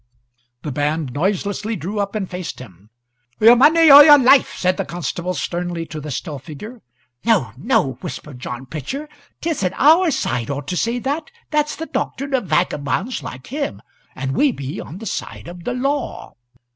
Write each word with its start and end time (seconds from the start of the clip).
The 0.63 0.71
band 0.71 1.13
noiselessly 1.13 1.75
drew 1.75 1.99
up 1.99 2.15
and 2.15 2.27
faced 2.27 2.57
him. 2.57 2.89
"Your 3.39 3.55
money 3.55 3.91
or 3.91 4.03
your 4.03 4.17
life!" 4.17 4.55
said 4.57 4.77
the 4.77 4.83
constable, 4.83 5.35
sternly, 5.35 5.85
to 5.85 6.01
the 6.01 6.09
still 6.09 6.39
figure. 6.39 6.81
"No, 7.23 7.51
no," 7.55 7.99
whispered 8.01 8.39
John 8.39 8.65
Pitcher. 8.65 9.07
"'Tisn't 9.41 9.75
our 9.79 10.09
side 10.09 10.49
ought 10.49 10.67
to 10.69 10.75
say 10.75 10.97
that. 10.97 11.29
That's 11.51 11.75
the 11.75 11.85
doctrine 11.85 12.33
of 12.33 12.47
vagabonds 12.47 13.21
like 13.21 13.45
him, 13.53 13.79
and 14.15 14.31
we 14.33 14.51
be 14.51 14.81
on 14.81 14.97
the 14.97 15.05
side 15.05 15.47
of 15.47 15.65
the 15.65 15.73
law." 15.75 16.33